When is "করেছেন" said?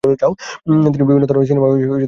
1.87-1.99